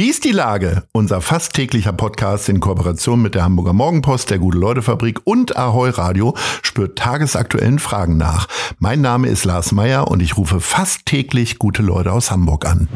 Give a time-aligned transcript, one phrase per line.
[0.00, 0.84] Wie ist die Lage?
[0.92, 6.34] Unser fast täglicher Podcast in Kooperation mit der Hamburger Morgenpost, der Gute-Leute-Fabrik und Ahoi Radio
[6.62, 8.48] spürt tagesaktuellen Fragen nach.
[8.78, 12.88] Mein Name ist Lars Meier und ich rufe fast täglich gute Leute aus Hamburg an.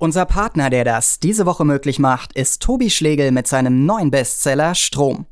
[0.00, 4.74] Unser Partner, der das diese Woche möglich macht, ist Tobi Schlegel mit seinem neuen Bestseller
[4.74, 5.26] Strom.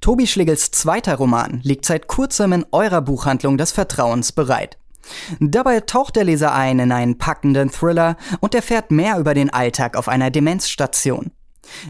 [0.00, 4.78] Tobi Schlegels zweiter Roman liegt seit kurzem in eurer Buchhandlung des Vertrauens bereit.
[5.40, 9.96] Dabei taucht der Leser ein in einen packenden Thriller und erfährt mehr über den Alltag
[9.96, 11.32] auf einer Demenzstation.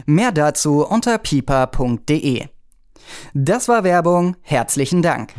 [0.05, 2.45] Mehr dazu unter pipa.de.
[3.33, 4.35] Das war Werbung.
[4.41, 5.33] Herzlichen Dank.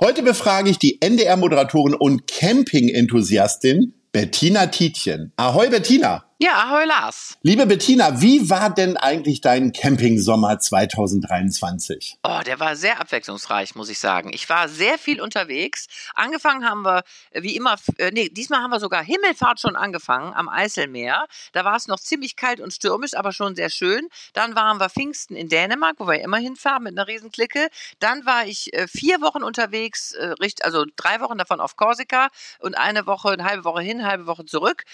[0.00, 5.32] Heute befrage ich die NDR-Moderatorin und Camping-Enthusiastin Bettina Tietjen.
[5.36, 6.29] Ahoi Bettina!
[6.42, 7.36] Ja, ahoi Lars.
[7.42, 12.16] Liebe Bettina, wie war denn eigentlich dein Campingsommer 2023?
[12.22, 14.30] Oh, der war sehr abwechslungsreich, muss ich sagen.
[14.32, 15.86] Ich war sehr viel unterwegs.
[16.14, 20.32] Angefangen haben wir, äh, wie immer, äh, nee, diesmal haben wir sogar Himmelfahrt schon angefangen
[20.32, 21.26] am Eiselmeer.
[21.52, 24.08] Da war es noch ziemlich kalt und stürmisch, aber schon sehr schön.
[24.32, 27.68] Dann waren wir Pfingsten in Dänemark, wo wir immer hinfahren mit einer Riesenklicke.
[27.98, 30.14] Dann war ich äh, vier Wochen unterwegs,
[30.62, 32.28] also drei Wochen davon auf Korsika
[32.60, 34.84] und eine Woche, eine halbe Woche hin, eine halbe Woche zurück.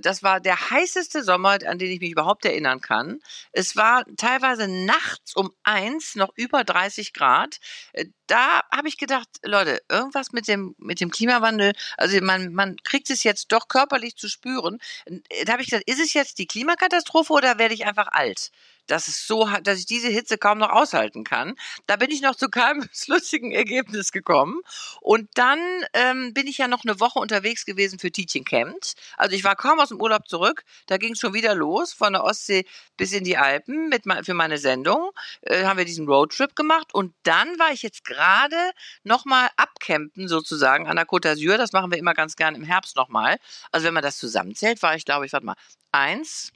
[0.00, 3.20] Das war der heiße heißeste Sommer, an den ich mich überhaupt erinnern kann.
[3.52, 7.58] Es war teilweise nachts um eins noch über 30 Grad.
[7.92, 12.76] Äh, da habe ich gedacht, Leute, irgendwas mit dem, mit dem Klimawandel, also man, man
[12.82, 14.78] kriegt es jetzt doch körperlich zu spüren.
[15.06, 18.50] Äh, da habe ich gesagt, ist es jetzt die Klimakatastrophe oder werde ich einfach alt?
[18.86, 21.54] Dass es so, dass ich diese Hitze kaum noch aushalten kann.
[21.86, 24.60] Da bin ich noch zu keinem lustigen Ergebnis gekommen.
[25.00, 25.58] Und dann
[25.92, 28.94] ähm, bin ich ja noch eine Woche unterwegs gewesen für Teaching Camps.
[29.16, 30.64] Also ich war kaum aus dem Urlaub zurück.
[30.86, 34.34] Da ging es schon wieder los, von der Ostsee bis in die Alpen mit, für
[34.34, 35.10] meine Sendung.
[35.42, 36.94] Äh, haben wir diesen Roadtrip gemacht.
[36.94, 38.56] Und dann war ich jetzt gerade
[39.02, 41.56] nochmal abcampen sozusagen an der Côte d'Azur.
[41.56, 43.38] Das machen wir immer ganz gern im Herbst nochmal.
[43.72, 45.56] Also wenn man das zusammenzählt, war ich glaube ich, warte mal,
[45.92, 46.52] eins,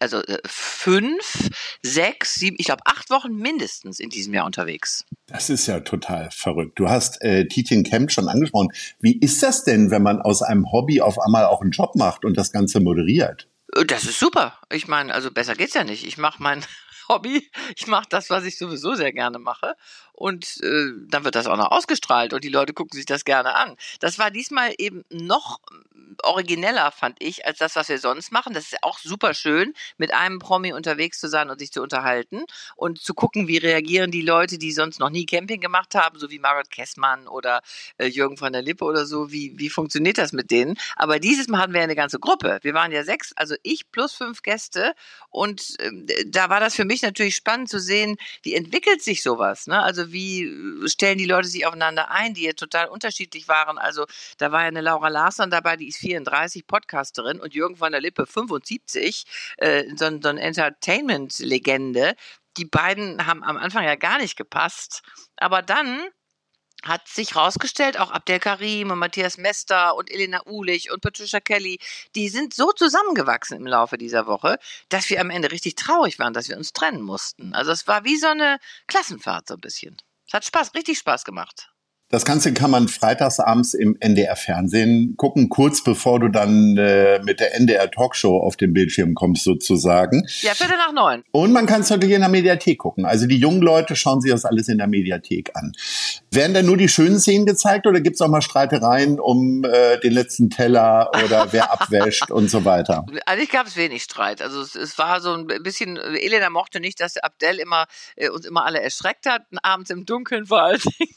[0.00, 1.50] also äh, fünf,
[1.82, 5.04] sechs, sieben, ich glaube acht Wochen mindestens in diesem Jahr unterwegs.
[5.26, 6.78] Das ist ja total verrückt.
[6.78, 8.70] Du hast äh, Tietjen Kemp schon angesprochen.
[9.00, 12.24] Wie ist das denn, wenn man aus einem Hobby auf einmal auch einen Job macht
[12.24, 13.48] und das Ganze moderiert?
[13.76, 14.58] Äh, das ist super.
[14.70, 16.06] Ich meine, also besser geht's ja nicht.
[16.06, 16.64] Ich mache mein
[17.08, 17.50] Hobby.
[17.76, 19.74] Ich mache das, was ich sowieso sehr gerne mache.
[20.20, 23.54] Und äh, dann wird das auch noch ausgestrahlt und die Leute gucken sich das gerne
[23.54, 23.76] an.
[24.00, 25.60] Das war diesmal eben noch
[26.22, 28.52] origineller, fand ich, als das, was wir sonst machen.
[28.52, 32.44] Das ist auch super schön, mit einem Promi unterwegs zu sein und sich zu unterhalten
[32.76, 36.30] und zu gucken, wie reagieren die Leute, die sonst noch nie Camping gemacht haben, so
[36.30, 37.62] wie Margaret Kessmann oder
[37.96, 39.32] äh, Jürgen von der Lippe oder so.
[39.32, 40.76] Wie, wie funktioniert das mit denen?
[40.96, 42.58] Aber dieses Mal hatten wir eine ganze Gruppe.
[42.62, 44.94] Wir waren ja sechs, also ich plus fünf Gäste
[45.30, 49.66] und äh, da war das für mich natürlich spannend zu sehen, wie entwickelt sich sowas.
[49.66, 49.82] Ne?
[49.82, 53.78] Also wie äh, stellen die Leute sich aufeinander ein, die ja total unterschiedlich waren.
[53.78, 54.06] Also
[54.38, 58.00] da war ja eine Laura Larsson dabei, die ist 34, Podcasterin und Jürgen von der
[58.00, 59.24] Lippe 75,
[59.58, 62.14] äh, so, so eine Entertainment-Legende.
[62.56, 65.02] Die beiden haben am Anfang ja gar nicht gepasst.
[65.36, 66.08] Aber dann
[66.84, 71.78] hat sich rausgestellt, auch Abdel Karim und Matthias Mester und Elena Ulich und Patricia Kelly,
[72.14, 74.58] die sind so zusammengewachsen im Laufe dieser Woche,
[74.88, 77.54] dass wir am Ende richtig traurig waren, dass wir uns trennen mussten.
[77.54, 79.96] Also es war wie so eine Klassenfahrt so ein bisschen.
[80.26, 81.70] Es hat Spaß, richtig Spaß gemacht.
[82.12, 87.38] Das Ganze kann man freitagsabends im NDR Fernsehen gucken, kurz bevor du dann äh, mit
[87.38, 90.26] der NDR Talkshow auf den Bildschirm kommst sozusagen.
[90.40, 91.22] Ja, Viertel nach neun.
[91.30, 93.04] Und man kann es natürlich in der Mediathek gucken.
[93.04, 95.72] Also die jungen Leute schauen sich das alles in der Mediathek an.
[96.32, 100.12] Werden da nur die schönen Szenen gezeigt oder gibt's auch mal Streitereien um äh, den
[100.12, 103.06] letzten Teller oder wer abwäscht und so weiter?
[103.24, 104.42] Eigentlich gab es wenig Streit.
[104.42, 108.46] Also es, es, war so ein bisschen, Elena mochte nicht, dass Abdel immer äh, uns
[108.46, 111.09] immer alle erschreckt hat, abends im Dunkeln vor allen Dingen.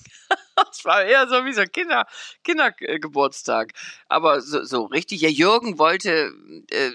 [0.86, 2.06] War eher so wie so Kinder,
[2.44, 3.74] Kindergeburtstag.
[4.08, 6.32] Aber so, so richtig, ja, Jürgen wollte,
[6.72, 6.90] äh,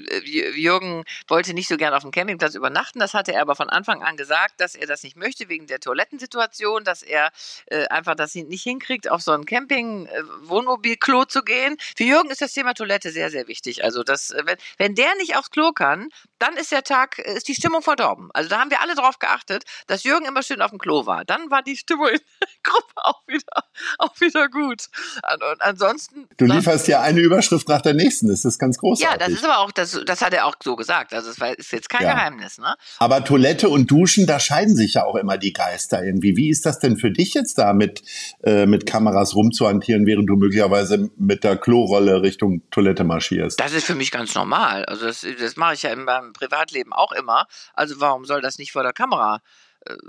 [0.56, 3.00] Jürgen wollte nicht so gern auf dem Campingplatz übernachten.
[3.00, 5.80] Das hatte er aber von Anfang an gesagt, dass er das nicht möchte wegen der
[5.80, 7.30] Toilettensituation, dass er
[7.66, 11.76] äh, einfach das nicht hinkriegt, auf so ein Camping-Wohnmobil-Klo äh, zu gehen.
[11.96, 13.84] Für Jürgen ist das Thema Toilette sehr, sehr wichtig.
[13.84, 17.36] Also das, äh, wenn, wenn der nicht aufs Klo kann, dann ist der Tag, äh,
[17.36, 18.30] ist die Stimmung verdorben.
[18.32, 21.24] Also da haben wir alle drauf geachtet, dass Jürgen immer schön auf dem Klo war.
[21.24, 23.64] Dann war die Stimmung in der Gruppe auch wieder,
[23.98, 24.86] auch wieder gut.
[25.32, 26.28] Und ansonsten.
[26.36, 28.28] Du lieferst ja eine Überschrift nach der nächsten.
[28.28, 29.20] Das ist ganz großartig.
[29.20, 31.12] Ja, das ist aber auch, das, das hat er auch so gesagt.
[31.12, 32.14] Also es ist jetzt kein ja.
[32.14, 32.74] Geheimnis, ne?
[32.98, 36.36] Aber Toilette und Duschen, da scheiden sich ja auch immer die Geister irgendwie.
[36.36, 38.02] Wie ist das denn für dich jetzt da mit,
[38.42, 43.58] äh, mit Kameras rumzuhantieren, während du möglicherweise mit der Klorolle Richtung Toilette marschierst?
[43.60, 44.84] Das ist für mich ganz normal.
[44.84, 47.46] Also das, das mache ich ja in meinem Privatleben auch immer.
[47.74, 49.40] Also warum soll das nicht vor der Kamera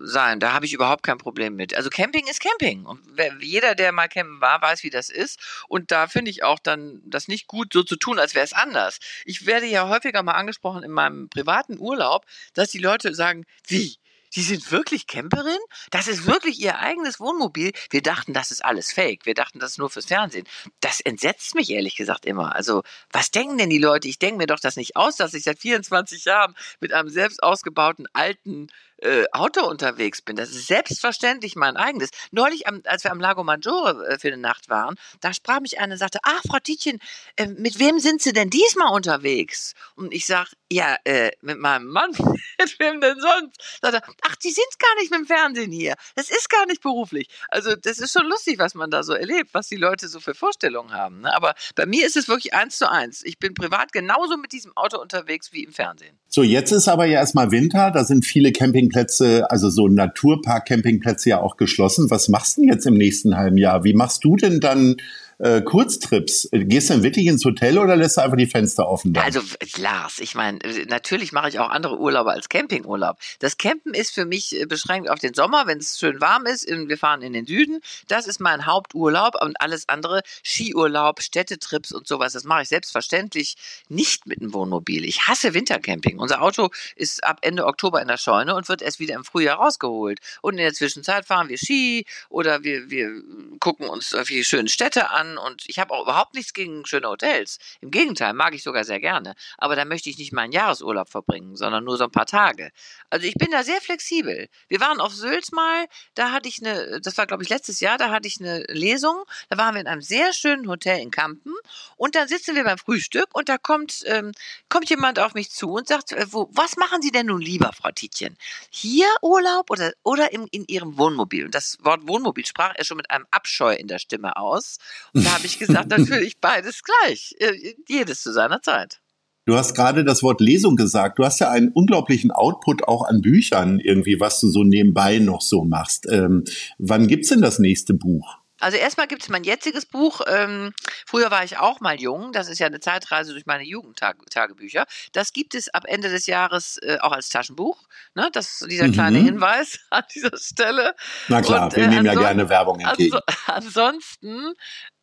[0.01, 0.39] sein.
[0.39, 1.75] Da habe ich überhaupt kein Problem mit.
[1.75, 2.85] Also Camping ist Camping.
[2.85, 3.01] Und
[3.39, 5.39] jeder, der mal campen war, weiß, wie das ist.
[5.67, 8.53] Und da finde ich auch dann das nicht gut, so zu tun, als wäre es
[8.53, 8.99] anders.
[9.25, 13.97] Ich werde ja häufiger mal angesprochen in meinem privaten Urlaub, dass die Leute sagen, wie?
[14.29, 15.57] Sie sind wirklich Camperin?
[15.89, 17.71] Das ist wirklich Ihr eigenes Wohnmobil?
[17.89, 19.25] Wir dachten, das ist alles Fake.
[19.25, 20.47] Wir dachten, das ist nur fürs Fernsehen.
[20.81, 22.55] Das entsetzt mich ehrlich gesagt immer.
[22.55, 24.07] Also, was denken denn die Leute?
[24.07, 27.41] Ich denke mir doch das nicht aus, dass ich seit 24 Jahren mit einem selbst
[27.41, 28.67] ausgebauten alten
[29.01, 30.35] äh, Auto unterwegs bin.
[30.35, 32.09] Das ist selbstverständlich mein eigenes.
[32.31, 35.79] Neulich, am, als wir am Lago Maggiore äh, für eine Nacht waren, da sprach mich
[35.79, 36.99] eine und sagte, ach, Frau Tietjen,
[37.35, 39.73] äh, mit wem sind Sie denn diesmal unterwegs?
[39.95, 42.11] Und ich sag, ja, äh, mit meinem Mann.
[42.59, 43.79] mit wem denn sonst?
[43.81, 45.95] Sagt er, ach, die sind gar nicht mit dem Fernsehen hier.
[46.15, 47.27] Das ist gar nicht beruflich.
[47.49, 50.35] Also das ist schon lustig, was man da so erlebt, was die Leute so für
[50.35, 51.21] Vorstellungen haben.
[51.21, 51.35] Ne?
[51.35, 53.23] Aber bei mir ist es wirklich eins zu eins.
[53.23, 56.19] Ich bin privat genauso mit diesem Auto unterwegs wie im Fernsehen.
[56.27, 57.91] So, jetzt ist aber ja erstmal Winter.
[57.91, 58.51] Da sind viele
[58.89, 62.09] Campingplätze, also so Naturpark-Campingplätze ja auch geschlossen.
[62.09, 63.83] Was machst du denn jetzt im nächsten halben Jahr?
[63.83, 64.97] Wie machst du denn dann
[65.39, 66.49] äh, Kurztrips.
[66.51, 69.13] Gehst du denn wirklich ins Hotel oder lässt du einfach die Fenster offen?
[69.13, 69.23] Dann?
[69.23, 69.41] Also
[69.77, 73.17] Lars, ich meine, natürlich mache ich auch andere Urlaube als Campingurlaub.
[73.39, 76.67] Das Campen ist für mich äh, beschränkt auf den Sommer, wenn es schön warm ist.
[76.67, 77.79] Wir fahren in den Süden.
[78.07, 83.55] Das ist mein Haupturlaub und alles andere, Skiurlaub, Städtetrips und sowas, das mache ich selbstverständlich
[83.87, 85.05] nicht mit dem Wohnmobil.
[85.05, 86.19] Ich hasse Wintercamping.
[86.19, 89.57] Unser Auto ist ab Ende Oktober in der Scheune und wird erst wieder im Frühjahr
[89.57, 90.19] rausgeholt.
[90.41, 93.21] Und in der Zwischenzeit fahren wir Ski oder wir, wir
[93.59, 97.59] gucken uns irgendwie schöne Städte an und ich habe auch überhaupt nichts gegen schöne Hotels.
[97.81, 99.35] Im Gegenteil, mag ich sogar sehr gerne.
[99.57, 102.71] Aber da möchte ich nicht meinen Jahresurlaub verbringen, sondern nur so ein paar Tage.
[103.09, 104.49] Also ich bin da sehr flexibel.
[104.67, 107.97] Wir waren auf Sylt mal, da hatte ich eine, das war glaube ich letztes Jahr,
[107.97, 109.23] da hatte ich eine Lesung.
[109.49, 111.53] Da waren wir in einem sehr schönen Hotel in Kampen
[111.97, 114.31] und dann sitzen wir beim Frühstück und da kommt, ähm,
[114.69, 117.71] kommt jemand auf mich zu und sagt, äh, wo, was machen Sie denn nun lieber,
[117.73, 118.37] Frau Tietjen?
[118.69, 121.45] Hier Urlaub oder, oder im, in Ihrem Wohnmobil?
[121.45, 124.77] Und das Wort Wohnmobil sprach er schon mit einem Abscheu in der Stimme aus.
[125.23, 127.35] Da habe ich gesagt, natürlich beides gleich.
[127.39, 128.99] Äh, jedes zu seiner Zeit.
[129.45, 131.17] Du hast gerade das Wort Lesung gesagt.
[131.17, 135.41] Du hast ja einen unglaublichen Output auch an Büchern irgendwie, was du so nebenbei noch
[135.41, 136.07] so machst.
[136.07, 136.43] Ähm,
[136.77, 138.37] wann gibt's denn das nächste Buch?
[138.59, 140.21] Also erstmal gibt es mein jetziges Buch.
[140.27, 140.73] Ähm,
[141.05, 142.31] früher war ich auch mal jung.
[142.33, 144.85] Das ist ja eine Zeitreise durch meine Jugendtagebücher.
[145.13, 147.87] Das gibt es ab Ende des Jahres äh, auch als Taschenbuch.
[148.15, 148.29] Ne?
[148.33, 148.93] Das ist dieser mhm.
[148.93, 150.93] kleine Hinweis an dieser Stelle.
[151.27, 153.17] Na klar, Und, äh, wir nehmen ja gerne Werbung entgegen.
[153.47, 154.53] ansonsten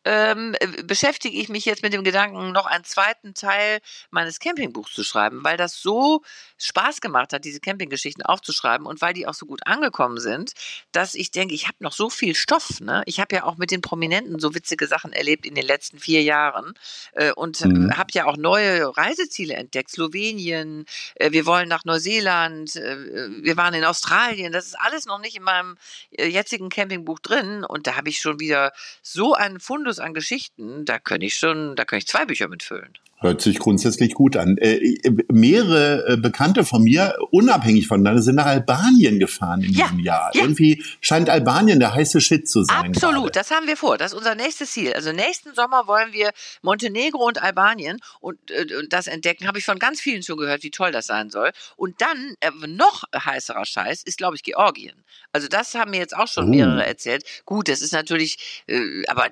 [0.07, 0.55] ähm,
[0.85, 5.43] beschäftige ich mich jetzt mit dem Gedanken, noch einen zweiten Teil meines Campingbuchs zu schreiben,
[5.43, 6.21] weil das so
[6.57, 10.53] Spaß gemacht hat, diese Campinggeschichten aufzuschreiben und weil die auch so gut angekommen sind,
[10.93, 12.79] dass ich denke, ich habe noch so viel Stoff.
[12.79, 13.03] Ne?
[13.05, 16.23] Ich habe ja auch mit den Prominenten so witzige Sachen erlebt in den letzten vier
[16.23, 16.73] Jahren
[17.11, 17.97] äh, und mhm.
[17.97, 19.91] habe ja auch neue Reiseziele entdeckt.
[19.91, 24.53] Slowenien, äh, wir wollen nach Neuseeland, äh, wir waren in Australien.
[24.53, 25.77] Das ist alles noch nicht in meinem
[26.11, 28.71] äh, jetzigen Campingbuch drin und da habe ich schon wieder
[29.01, 32.47] so einen Fundus Fundus an Geschichten, da könnte ich schon, da könnte ich zwei Bücher
[32.47, 32.93] mitfüllen.
[33.19, 34.57] Hört sich grundsätzlich gut an.
[34.59, 39.85] Äh, äh, mehrere äh, Bekannte von mir, unabhängig voneinander, sind nach Albanien gefahren in ja,
[39.85, 40.29] diesem Jahr.
[40.35, 40.41] Ja.
[40.43, 42.91] Irgendwie scheint Albanien der heiße Shit zu sein.
[42.93, 43.31] Absolut, gerade.
[43.31, 43.97] das haben wir vor.
[43.97, 44.93] Das ist unser nächstes Ziel.
[44.93, 46.29] Also nächsten Sommer wollen wir
[46.61, 49.47] Montenegro und Albanien und, äh, und das entdecken.
[49.47, 51.49] Habe ich von ganz vielen schon gehört, wie toll das sein soll.
[51.75, 55.03] Und dann äh, noch heißerer Scheiß ist, glaube ich, Georgien.
[55.31, 56.49] Also das haben mir jetzt auch schon uh.
[56.49, 57.23] mehrere erzählt.
[57.45, 59.29] Gut, das ist natürlich, äh, aber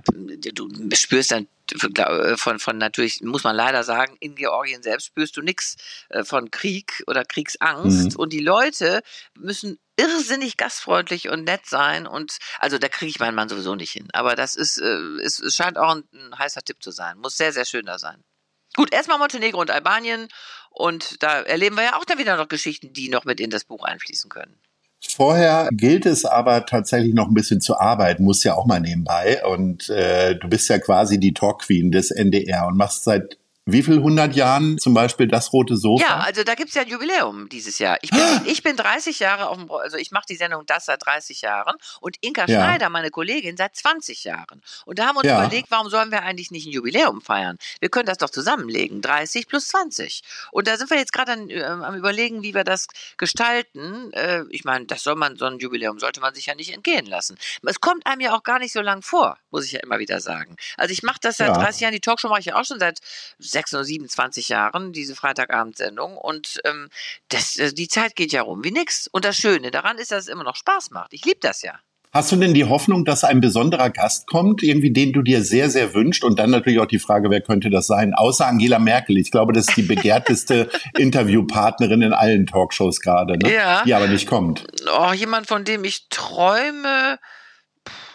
[0.53, 5.35] du spürst dann äh, von, von natürlich, muss man leider sagen, in Georgien selbst spürst
[5.37, 5.77] du nichts
[6.09, 8.11] äh, von Krieg oder Kriegsangst.
[8.11, 8.15] Mhm.
[8.19, 9.01] Und die Leute
[9.37, 12.05] müssen irrsinnig gastfreundlich und nett sein.
[12.07, 14.07] Und also da kriege ich meinen Mann sowieso nicht hin.
[14.13, 17.17] Aber das ist, äh, es, es scheint auch ein, ein heißer Tipp zu sein.
[17.17, 18.23] Muss sehr, sehr schön da sein.
[18.75, 20.27] Gut, erstmal Montenegro und Albanien.
[20.69, 23.63] Und da erleben wir ja auch dann wieder noch Geschichten, die noch mit in das
[23.63, 24.59] Buch einfließen können.
[25.01, 29.45] Vorher gilt es aber tatsächlich noch ein bisschen zu arbeiten, muss ja auch mal nebenbei.
[29.45, 33.37] Und äh, du bist ja quasi die Talk Queen des NDR und machst seit
[33.67, 36.03] wie viel hundert Jahren zum Beispiel das rote Sofa?
[36.03, 37.97] Ja, also da gibt's ja ein Jubiläum dieses Jahr.
[38.01, 41.03] Ich bin, ich bin 30 Jahre auf dem, also ich mache die Sendung das seit
[41.03, 42.59] 30 Jahren und Inka ja.
[42.59, 44.61] Schneider, meine Kollegin, seit 20 Jahren.
[44.85, 45.43] Und da haben wir uns ja.
[45.43, 47.57] überlegt, warum sollen wir eigentlich nicht ein Jubiläum feiern?
[47.79, 50.21] Wir können das doch zusammenlegen, 30 plus 20.
[50.51, 52.85] Und da sind wir jetzt gerade äh, am überlegen, wie wir das
[53.17, 54.13] gestalten.
[54.13, 57.07] Äh, ich meine, das soll man, so ein Jubiläum sollte man sich ja nicht entgehen
[57.07, 57.35] lassen.
[57.63, 60.19] Es kommt einem ja auch gar nicht so lang vor, muss ich ja immer wieder
[60.19, 60.55] sagen.
[60.77, 61.53] Also ich mache das seit ja.
[61.55, 62.99] 30 Jahren, die Talkshow mache ich ja auch schon seit
[63.55, 66.17] 26 oder 27 Jahren, diese Freitagabendsendung.
[66.17, 66.89] Und ähm,
[67.29, 69.07] das, äh, die Zeit geht ja rum wie nix.
[69.07, 71.13] Und das Schöne daran ist, dass es immer noch Spaß macht.
[71.13, 71.79] Ich liebe das ja.
[72.15, 75.69] Hast du denn die Hoffnung, dass ein besonderer Gast kommt, irgendwie den du dir sehr,
[75.69, 76.23] sehr wünscht?
[76.23, 78.13] Und dann natürlich auch die Frage, wer könnte das sein?
[78.13, 79.17] Außer Angela Merkel.
[79.17, 83.53] Ich glaube, das ist die begehrteste Interviewpartnerin in allen Talkshows gerade, ne?
[83.53, 83.83] Ja.
[83.83, 84.63] die aber nicht kommt.
[84.97, 87.19] Oh, jemand, von dem ich träume,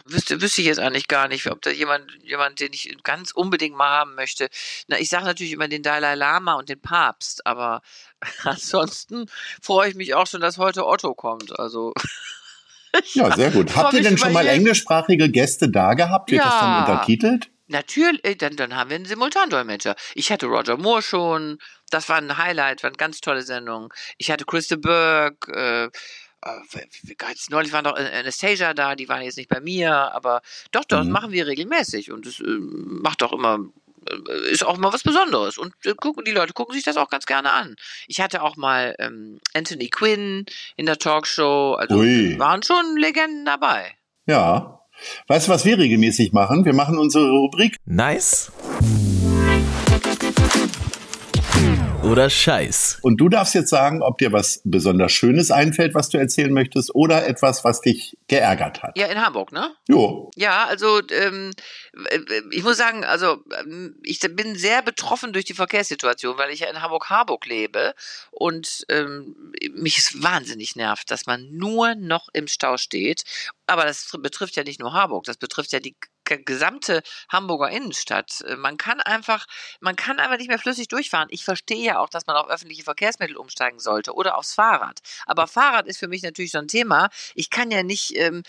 [0.04, 3.76] wüsste, wüsste ich jetzt eigentlich gar nicht, ob da jemand, jemand, den ich ganz unbedingt
[3.76, 4.48] mal haben möchte.
[4.88, 7.82] Na, ich sage natürlich immer den Dalai Lama und den Papst, aber
[8.44, 9.26] ansonsten
[9.62, 11.58] freue ich mich auch schon, dass heute Otto kommt.
[11.58, 11.94] Also
[13.14, 13.74] Ja, sehr gut.
[13.76, 16.30] Habt ihr denn schon mal englischsprachige Gäste da gehabt?
[16.30, 16.48] Wird ja.
[16.48, 17.50] das dann untertitelt?
[17.68, 19.94] Natürlich, dann, dann haben wir einen Simultandolmetscher.
[20.14, 21.58] Ich hatte Roger Moore schon,
[21.90, 23.94] das war ein Highlight, war eine ganz tolle Sendung.
[24.18, 25.88] Ich hatte Christa Burke, äh,
[27.28, 30.40] Jetzt neulich war noch Anastasia da, die waren jetzt nicht bei mir, aber
[30.72, 31.12] doch, das mhm.
[31.12, 33.58] machen wir regelmäßig und es äh, macht auch immer
[34.50, 35.58] ist auch mal was Besonderes.
[35.58, 37.76] Und äh, gucken, die Leute gucken sich das auch ganz gerne an.
[38.06, 41.74] Ich hatte auch mal ähm, Anthony Quinn in der Talkshow.
[41.74, 42.38] Also Ui.
[42.38, 43.92] waren schon Legenden dabei.
[44.26, 44.80] Ja.
[45.28, 46.64] Weißt du, was wir regelmäßig machen?
[46.64, 47.76] Wir machen unsere Rubrik.
[47.84, 48.52] Nice
[52.02, 52.98] oder Scheiß.
[53.02, 56.94] Und du darfst jetzt sagen, ob dir was besonders Schönes einfällt, was du erzählen möchtest,
[56.94, 58.96] oder etwas, was dich geärgert hat.
[58.96, 59.74] Ja, in Hamburg, ne?
[59.88, 60.30] Jo.
[60.36, 61.52] Ja, also ähm,
[62.50, 66.70] ich muss sagen, also ähm, ich bin sehr betroffen durch die Verkehrssituation, weil ich ja
[66.70, 67.94] in Hamburg-Harburg lebe
[68.30, 73.24] und ähm, mich es wahnsinnig nervt, dass man nur noch im Stau steht.
[73.66, 75.96] Aber das betrifft ja nicht nur Harburg, das betrifft ja die
[76.38, 78.42] gesamte Hamburger Innenstadt.
[78.42, 79.46] Äh, man kann einfach,
[79.80, 81.28] man kann einfach nicht mehr flüssig durchfahren.
[81.30, 85.00] Ich verstehe ja auch, dass man auf öffentliche Verkehrsmittel umsteigen sollte oder aufs Fahrrad.
[85.26, 87.08] Aber Fahrrad ist für mich natürlich so ein Thema.
[87.34, 88.42] Ich kann ja nicht ähm,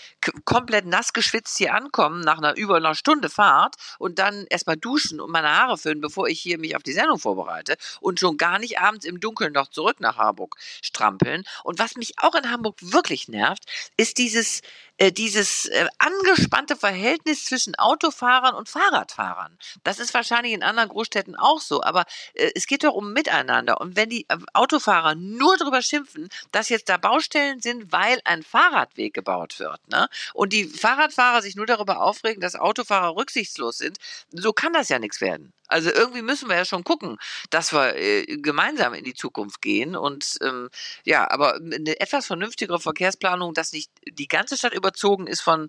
[0.44, 5.20] komplett nass geschwitzt hier ankommen nach einer über einer Stunde Fahrt und dann erstmal duschen
[5.20, 8.58] und meine Haare föhnen, bevor ich hier mich auf die Sendung vorbereite und schon gar
[8.58, 11.44] nicht abends im Dunkeln noch zurück nach Hamburg strampeln.
[11.64, 13.64] Und was mich auch in Hamburg wirklich nervt,
[13.96, 14.62] ist dieses
[14.98, 19.58] äh, dieses äh, angespannte Verhältnis zwischen Autofahrern und Fahrradfahrern.
[19.84, 23.80] Das ist wahrscheinlich in anderen Großstädten auch so, aber äh, es geht doch um Miteinander.
[23.80, 28.42] Und wenn die äh, Autofahrer nur darüber schimpfen, dass jetzt da Baustellen sind, weil ein
[28.42, 30.08] Fahrradweg gebaut wird, ne?
[30.34, 33.98] und die Fahrradfahrer sich nur darüber aufregen, dass Autofahrer rücksichtslos sind,
[34.30, 35.52] so kann das ja nichts werden.
[35.72, 37.16] Also irgendwie müssen wir ja schon gucken,
[37.48, 39.96] dass wir äh, gemeinsam in die Zukunft gehen.
[39.96, 40.68] Und ähm,
[41.04, 45.68] ja, aber eine etwas vernünftigere Verkehrsplanung, dass nicht die ganze Stadt überzogen ist von,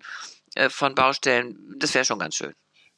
[0.68, 2.52] von Baustellen, das wäre schon ganz schön.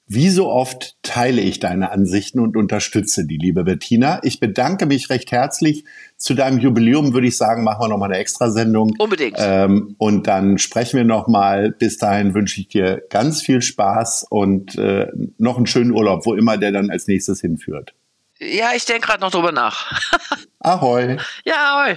[0.08, 4.20] Wie so oft teile ich deine Ansichten und unterstütze die, liebe Bettina.
[4.22, 5.84] Ich bedanke mich recht herzlich.
[6.16, 8.94] Zu deinem Jubiläum würde ich sagen, machen wir nochmal eine Extrasendung.
[8.98, 9.34] Unbedingt.
[9.36, 11.72] Ähm, und dann sprechen wir nochmal.
[11.72, 15.08] Bis dahin wünsche ich dir ganz viel Spaß und äh,
[15.38, 17.92] noch einen schönen Urlaub, wo immer der dann als nächstes hinführt.
[18.38, 19.90] Ja, ich denke gerade noch drüber nach.
[20.60, 21.16] Ahoi.
[21.44, 21.96] Ja, ahoi.